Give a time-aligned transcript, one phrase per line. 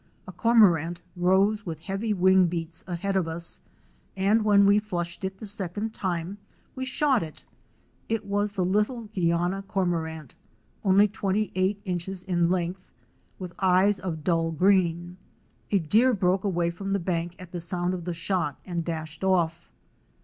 [0.27, 3.59] A Cormorant rose with heavy wing beats ahead of us,
[4.17, 6.39] and when we flushed it the second time
[6.75, 7.43] we shot it.
[8.09, 10.33] It was the little Guiana Cormo rant"
[10.83, 12.87] only twenty eight inches in length,
[13.37, 15.17] with eyes of dull green.
[15.69, 19.23] A deer broke away from the bank at the sound of the shot and dashed
[19.23, 19.69] off.